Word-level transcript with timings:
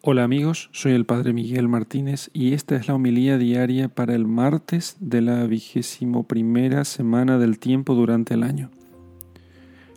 Hola 0.00 0.22
amigos, 0.22 0.70
soy 0.70 0.92
el 0.92 1.04
Padre 1.04 1.32
Miguel 1.32 1.66
Martínez 1.66 2.30
y 2.32 2.52
esta 2.52 2.76
es 2.76 2.86
la 2.86 2.94
homilía 2.94 3.36
diaria 3.36 3.88
para 3.88 4.14
el 4.14 4.28
martes 4.28 4.96
de 5.00 5.20
la 5.20 5.44
vigésimo 5.46 6.22
primera 6.22 6.84
semana 6.84 7.36
del 7.36 7.58
tiempo 7.58 7.96
durante 7.96 8.34
el 8.34 8.44
año. 8.44 8.70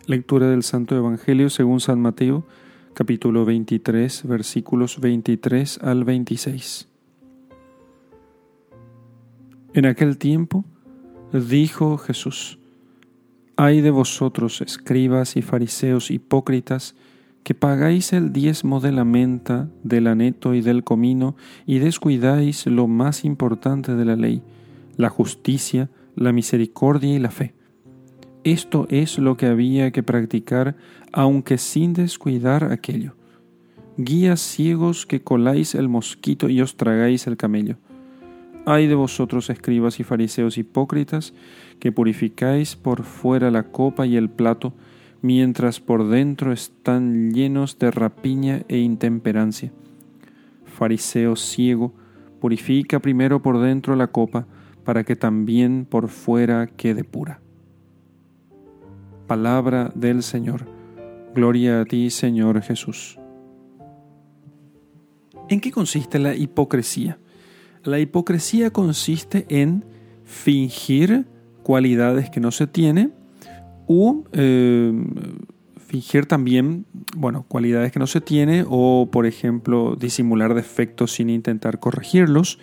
Lectura 0.06 0.48
del 0.48 0.64
Santo 0.64 0.96
Evangelio 0.96 1.50
según 1.50 1.78
San 1.78 2.00
Mateo, 2.00 2.44
capítulo 2.94 3.44
23, 3.44 4.26
versículos 4.26 4.98
23 4.98 5.78
al 5.78 6.02
26. 6.02 6.88
En 9.74 9.86
aquel 9.86 10.18
tiempo 10.18 10.64
dijo 11.32 11.96
Jesús, 11.96 12.58
Ay 13.54 13.80
de 13.82 13.92
vosotros, 13.92 14.62
escribas 14.62 15.36
y 15.36 15.42
fariseos 15.42 16.10
hipócritas, 16.10 16.96
que 17.42 17.54
pagáis 17.54 18.12
el 18.12 18.32
diezmo 18.32 18.80
de 18.80 18.92
la 18.92 19.04
menta, 19.04 19.68
del 19.82 20.06
aneto 20.06 20.54
y 20.54 20.60
del 20.60 20.84
comino, 20.84 21.36
y 21.66 21.78
descuidáis 21.78 22.66
lo 22.66 22.86
más 22.86 23.24
importante 23.24 23.94
de 23.94 24.04
la 24.04 24.16
ley, 24.16 24.42
la 24.96 25.08
justicia, 25.08 25.90
la 26.14 26.32
misericordia 26.32 27.14
y 27.14 27.18
la 27.18 27.30
fe. 27.30 27.54
Esto 28.44 28.86
es 28.90 29.18
lo 29.18 29.36
que 29.36 29.46
había 29.46 29.90
que 29.90 30.02
practicar, 30.02 30.76
aunque 31.12 31.58
sin 31.58 31.92
descuidar 31.92 32.64
aquello. 32.64 33.14
Guías 33.96 34.40
ciegos 34.40 35.06
que 35.06 35.22
coláis 35.22 35.74
el 35.74 35.88
mosquito 35.88 36.48
y 36.48 36.60
os 36.60 36.76
tragáis 36.76 37.26
el 37.26 37.36
camello. 37.36 37.76
Ay 38.64 38.86
de 38.86 38.94
vosotros, 38.94 39.50
escribas 39.50 40.00
y 40.00 40.04
fariseos 40.04 40.56
hipócritas, 40.58 41.34
que 41.78 41.92
purificáis 41.92 42.76
por 42.76 43.02
fuera 43.02 43.50
la 43.50 43.64
copa 43.64 44.06
y 44.06 44.16
el 44.16 44.30
plato, 44.30 44.72
mientras 45.22 45.80
por 45.80 46.08
dentro 46.08 46.52
están 46.52 47.30
llenos 47.32 47.78
de 47.78 47.90
rapiña 47.90 48.62
e 48.68 48.78
intemperancia. 48.78 49.72
Fariseo 50.64 51.36
ciego, 51.36 51.94
purifica 52.40 52.98
primero 52.98 53.40
por 53.40 53.60
dentro 53.60 53.94
la 53.96 54.08
copa, 54.08 54.46
para 54.84 55.04
que 55.04 55.14
también 55.14 55.86
por 55.88 56.08
fuera 56.08 56.66
quede 56.66 57.04
pura. 57.04 57.40
Palabra 59.28 59.92
del 59.94 60.24
Señor. 60.24 60.66
Gloria 61.34 61.80
a 61.80 61.84
ti, 61.84 62.10
Señor 62.10 62.60
Jesús. 62.62 63.18
¿En 65.48 65.60
qué 65.60 65.70
consiste 65.70 66.18
la 66.18 66.34
hipocresía? 66.34 67.18
La 67.84 68.00
hipocresía 68.00 68.70
consiste 68.70 69.46
en 69.48 69.84
fingir 70.24 71.26
cualidades 71.62 72.28
que 72.28 72.40
no 72.40 72.50
se 72.50 72.66
tienen 72.66 73.12
u 73.86 74.24
eh, 74.32 74.92
fingir 75.92 76.24
también, 76.24 76.86
bueno, 77.14 77.44
cualidades 77.46 77.92
que 77.92 77.98
no 77.98 78.06
se 78.06 78.22
tiene 78.22 78.64
o, 78.66 79.10
por 79.12 79.26
ejemplo, 79.26 79.94
disimular 79.94 80.54
defectos 80.54 81.12
sin 81.12 81.28
intentar 81.28 81.80
corregirlos, 81.80 82.58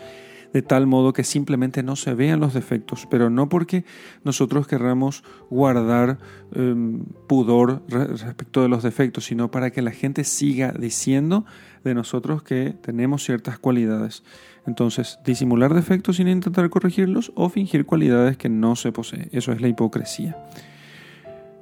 de 0.51 0.63
tal 0.63 0.87
modo 0.87 1.13
que 1.13 1.23
simplemente 1.23 1.83
no 1.83 1.95
se 1.95 2.15
vean 2.15 2.39
los 2.39 2.55
defectos, 2.55 3.07
pero 3.11 3.29
no 3.29 3.47
porque 3.47 3.85
nosotros 4.23 4.65
querramos 4.65 5.23
guardar 5.51 6.17
em, 6.53 7.03
pudor 7.27 7.83
respecto 7.87 8.63
de 8.63 8.69
los 8.69 8.81
defectos, 8.81 9.25
sino 9.25 9.51
para 9.51 9.69
que 9.69 9.83
la 9.83 9.91
gente 9.91 10.23
siga 10.23 10.71
diciendo 10.71 11.45
de 11.83 11.93
nosotros 11.93 12.41
que 12.41 12.75
tenemos 12.81 13.23
ciertas 13.23 13.59
cualidades. 13.59 14.23
Entonces, 14.65 15.19
disimular 15.23 15.75
defectos 15.75 16.15
sin 16.15 16.27
intentar 16.27 16.67
corregirlos 16.71 17.31
o 17.35 17.49
fingir 17.49 17.85
cualidades 17.85 18.37
que 18.37 18.49
no 18.49 18.75
se 18.75 18.91
posee. 18.91 19.29
Eso 19.31 19.51
es 19.51 19.61
la 19.61 19.67
hipocresía. 19.67 20.35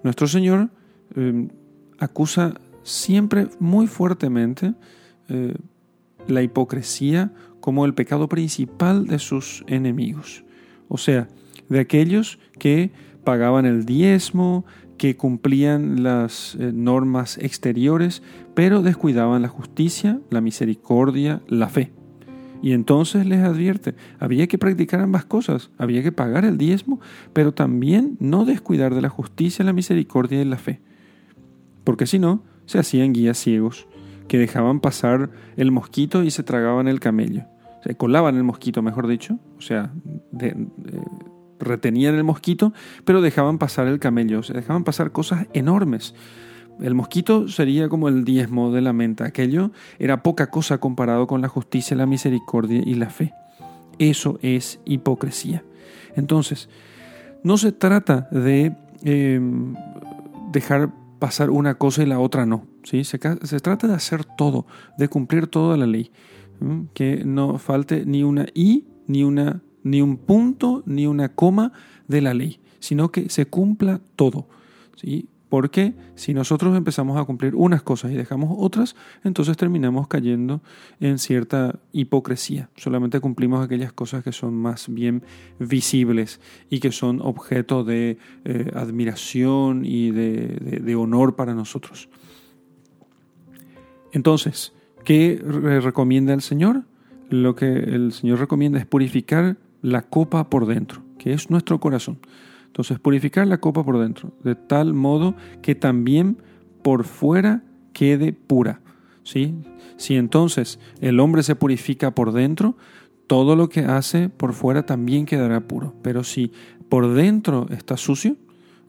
Nuestro 0.03 0.27
Señor 0.27 0.69
em, 1.15 1.49
acusa 1.99 2.53
siempre 2.83 3.47
muy 3.59 3.87
fuertemente 3.87 4.73
eh, 5.29 5.55
la 6.27 6.41
hipocresía 6.41 7.33
como 7.59 7.85
el 7.85 7.93
pecado 7.93 8.29
principal 8.29 9.07
de 9.07 9.19
sus 9.19 9.63
enemigos, 9.67 10.43
o 10.87 10.97
sea, 10.97 11.27
de 11.69 11.79
aquellos 11.79 12.39
que 12.59 12.91
pagaban 13.23 13.65
el 13.65 13.85
diezmo, 13.85 14.65
que 14.97 15.15
cumplían 15.15 16.01
las 16.03 16.55
eh, 16.55 16.71
normas 16.73 17.37
exteriores, 17.39 18.23
pero 18.53 18.81
descuidaban 18.81 19.41
la 19.41 19.47
justicia, 19.47 20.19
la 20.29 20.41
misericordia, 20.41 21.41
la 21.47 21.67
fe. 21.69 21.91
Y 22.61 22.73
entonces 22.73 23.25
les 23.25 23.43
advierte, 23.43 23.95
había 24.19 24.47
que 24.47 24.57
practicar 24.57 24.99
ambas 24.99 25.25
cosas, 25.25 25.69
había 25.77 26.01
que 26.03 26.11
pagar 26.11 26.45
el 26.45 26.57
diezmo, 26.57 26.99
pero 27.33 27.53
también 27.53 28.17
no 28.19 28.45
descuidar 28.45 28.95
de 28.95 29.01
la 29.01 29.09
justicia, 29.09 29.63
la 29.63 29.73
misericordia 29.73 30.41
y 30.41 30.45
la 30.45 30.57
fe. 30.57 30.81
Porque 31.83 32.07
si 32.07 32.19
no, 32.19 32.43
se 32.65 32.79
hacían 32.79 33.13
guías 33.13 33.37
ciegos, 33.37 33.87
que 34.27 34.37
dejaban 34.37 34.79
pasar 34.79 35.29
el 35.55 35.71
mosquito 35.71 36.23
y 36.23 36.31
se 36.31 36.43
tragaban 36.43 36.87
el 36.87 36.99
camello. 36.99 37.45
Se 37.83 37.95
colaban 37.95 38.35
el 38.35 38.43
mosquito, 38.43 38.81
mejor 38.81 39.07
dicho, 39.07 39.39
o 39.57 39.61
sea, 39.61 39.91
retenían 41.59 42.15
el 42.15 42.23
mosquito, 42.23 42.73
pero 43.05 43.21
dejaban 43.21 43.57
pasar 43.57 43.87
el 43.87 43.99
camello, 43.99 44.43
se 44.43 44.53
dejaban 44.53 44.83
pasar 44.83 45.11
cosas 45.11 45.47
enormes. 45.53 46.13
El 46.81 46.93
mosquito 46.93 47.47
sería 47.47 47.89
como 47.89 48.07
el 48.07 48.23
diezmo 48.23 48.71
de 48.71 48.81
la 48.81 48.93
menta. 48.93 49.25
Aquello 49.25 49.71
era 49.99 50.23
poca 50.23 50.49
cosa 50.49 50.77
comparado 50.77 51.27
con 51.27 51.41
la 51.41 51.47
justicia, 51.47 51.97
la 51.97 52.05
misericordia 52.05 52.81
y 52.85 52.95
la 52.95 53.09
fe. 53.09 53.33
Eso 53.99 54.39
es 54.41 54.79
hipocresía. 54.85 55.63
Entonces, 56.15 56.69
no 57.43 57.57
se 57.57 57.71
trata 57.71 58.27
de 58.31 58.75
em, 59.03 59.75
dejar 60.51 60.91
pasar 61.19 61.49
una 61.49 61.75
cosa 61.75 62.03
y 62.03 62.05
la 62.05 62.19
otra 62.19 62.45
no. 62.45 62.65
¿sí? 62.83 63.03
Se, 63.03 63.17
trata 63.17 63.87
de 63.87 63.93
hacer 63.93 64.25
todo, 64.25 64.65
de 64.97 65.07
cumplir 65.07 65.47
toda 65.47 65.77
la 65.77 65.87
ley. 65.87 66.11
Que 66.93 67.23
no 67.23 67.59
falte 67.59 68.05
ni 68.05 68.23
una 68.23 68.47
i, 68.53 68.85
ni, 69.05 69.23
una, 69.23 69.61
ni 69.83 70.01
un 70.01 70.17
punto, 70.17 70.83
ni 70.85 71.05
una 71.05 71.29
coma 71.29 71.71
de 72.07 72.21
la 72.21 72.33
ley, 72.33 72.59
sino 72.79 73.11
que 73.11 73.29
se 73.29 73.45
cumpla 73.45 74.01
todo. 74.15 74.47
¿sí? 74.95 75.29
Porque 75.49 75.93
si 76.15 76.33
nosotros 76.33 76.75
empezamos 76.75 77.17
a 77.17 77.23
cumplir 77.23 77.55
unas 77.55 77.81
cosas 77.81 78.11
y 78.11 78.15
dejamos 78.15 78.53
otras, 78.57 78.95
entonces 79.23 79.55
terminamos 79.55 80.07
cayendo 80.07 80.61
en 80.99 81.19
cierta 81.19 81.79
hipocresía. 81.93 82.69
Solamente 82.75 83.21
cumplimos 83.21 83.63
aquellas 83.63 83.93
cosas 83.93 84.23
que 84.23 84.33
son 84.33 84.55
más 84.55 84.87
bien 84.89 85.23
visibles 85.59 86.41
y 86.69 86.79
que 86.79 86.91
son 86.91 87.21
objeto 87.21 87.85
de 87.85 88.17
eh, 88.43 88.71
admiración 88.75 89.85
y 89.85 90.11
de, 90.11 90.95
honor 90.97 91.35
para 91.35 91.53
nosotros. 91.53 92.09
Entonces, 94.11 94.73
¿qué 95.05 95.39
recomienda 95.43 96.33
el 96.33 96.41
Señor? 96.41 96.83
Lo 97.29 97.55
que 97.55 97.67
el 97.67 98.13
Señor 98.13 98.39
recomienda 98.39 98.79
es 98.79 98.85
purificar 98.85 99.57
la 99.81 100.01
copa 100.01 100.49
por 100.49 100.65
dentro, 100.65 101.03
que 101.19 101.33
es 101.33 101.49
nuestro 101.51 101.79
corazón. 101.79 102.19
Entonces, 102.77 102.99
purificar 102.99 103.47
la 103.47 103.57
copa 103.57 103.83
por 103.83 103.97
dentro, 103.97 104.33
de 104.43 104.53
tal 104.53 104.93
modo 104.93 105.33
que 105.63 105.73
también 105.73 106.37
por 106.83 107.05
fuera 107.05 107.63
quede 107.91 108.33
pura. 108.33 108.81
¿sí? 109.23 109.55
Si 109.95 110.15
entonces 110.15 110.79
el 111.01 111.19
hombre 111.19 111.41
se 111.41 111.55
purifica 111.55 112.13
por 112.13 112.33
dentro, 112.33 112.77
todo 113.25 113.55
lo 113.55 113.67
que 113.67 113.79
hace 113.79 114.29
por 114.29 114.53
fuera 114.53 114.85
también 114.85 115.25
quedará 115.25 115.61
puro. 115.61 115.95
Pero 116.03 116.23
si 116.23 116.51
por 116.87 117.15
dentro 117.15 117.65
está 117.71 117.97
sucio, 117.97 118.35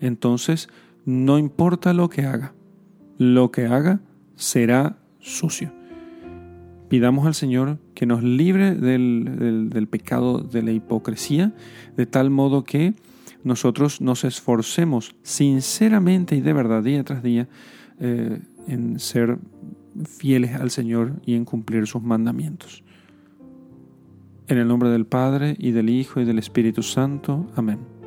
entonces 0.03 0.69
no 1.07 1.39
importa 1.39 1.95
lo 1.95 2.11
que 2.11 2.27
haga, 2.27 2.53
lo 3.17 3.51
que 3.51 3.65
haga 3.65 4.01
será 4.37 4.99
sucio. 5.19 5.73
Pidamos 6.91 7.27
al 7.27 7.35
Señor 7.35 7.79
que 7.95 8.05
nos 8.05 8.23
libre 8.23 8.75
del, 8.75 9.71
del 9.71 9.89
pecado 9.89 10.41
de 10.41 10.61
la 10.61 10.73
hipocresía, 10.73 11.55
de 11.97 12.05
tal 12.05 12.29
modo 12.29 12.65
que 12.65 12.93
nosotros 13.45 14.01
nos 14.01 14.25
esforcemos 14.25 15.15
sinceramente 15.23 16.37
y 16.37 16.41
de 16.41 16.53
verdad 16.53 16.83
día 16.83 17.05
tras 17.05 17.23
día 17.23 17.49
eh, 18.01 18.41
en 18.67 18.99
ser 18.99 19.39
fieles 20.05 20.55
al 20.55 20.71
Señor 20.71 21.21
y 21.25 21.35
en 21.35 21.45
cumplir 21.45 21.87
sus 21.87 22.03
mandamientos. 22.03 22.85
En 24.47 24.59
el 24.59 24.67
nombre 24.67 24.89
del 24.89 25.07
Padre 25.07 25.57
y 25.59 25.73
del 25.73 25.91
Hijo 25.91 26.21
y 26.21 26.25
del 26.25 26.39
Espíritu 26.39 26.83
Santo. 26.83 27.47
Amén. 27.55 27.98